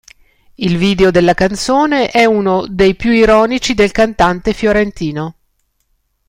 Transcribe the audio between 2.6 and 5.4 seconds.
dei più ironici del cantante fiorentino.